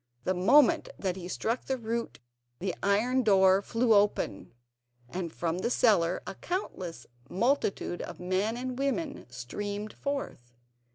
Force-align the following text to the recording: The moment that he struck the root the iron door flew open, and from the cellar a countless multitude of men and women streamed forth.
The 0.23 0.33
moment 0.33 0.89
that 0.97 1.15
he 1.15 1.27
struck 1.27 1.65
the 1.65 1.77
root 1.77 2.17
the 2.57 2.73
iron 2.81 3.21
door 3.21 3.61
flew 3.61 3.93
open, 3.93 4.51
and 5.07 5.31
from 5.31 5.59
the 5.59 5.69
cellar 5.69 6.23
a 6.25 6.33
countless 6.33 7.05
multitude 7.29 8.01
of 8.01 8.19
men 8.19 8.57
and 8.57 8.79
women 8.79 9.27
streamed 9.29 9.93
forth. 9.93 10.53